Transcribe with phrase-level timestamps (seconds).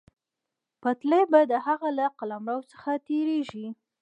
[0.81, 3.67] پټلۍ به د هغه له قلمرو څخه تېرېږي.